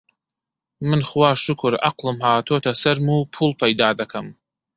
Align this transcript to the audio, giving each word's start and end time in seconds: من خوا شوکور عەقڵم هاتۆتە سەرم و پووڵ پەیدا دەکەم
من 0.89 1.01
خوا 1.09 1.29
شوکور 1.43 1.73
عەقڵم 1.85 2.17
هاتۆتە 2.25 2.71
سەرم 2.81 3.07
و 3.11 3.27
پووڵ 3.33 3.51
پەیدا 3.61 3.89
دەکەم 3.99 4.27